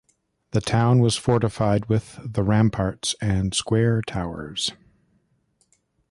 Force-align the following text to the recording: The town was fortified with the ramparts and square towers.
The 0.49 0.61
town 0.61 0.97
was 0.97 1.15
fortified 1.15 1.85
with 1.85 2.19
the 2.25 2.41
ramparts 2.41 3.13
and 3.21 3.53
square 3.53 4.01
towers. 4.01 4.71